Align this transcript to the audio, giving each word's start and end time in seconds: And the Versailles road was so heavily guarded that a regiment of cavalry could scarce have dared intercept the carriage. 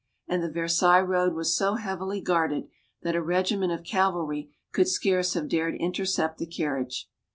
And 0.27 0.41
the 0.41 0.49
Versailles 0.49 0.99
road 1.01 1.35
was 1.35 1.55
so 1.55 1.75
heavily 1.75 2.21
guarded 2.21 2.67
that 3.03 3.13
a 3.15 3.21
regiment 3.21 3.71
of 3.71 3.83
cavalry 3.83 4.49
could 4.71 4.87
scarce 4.87 5.35
have 5.35 5.47
dared 5.47 5.75
intercept 5.79 6.39
the 6.39 6.47
carriage. 6.47 7.07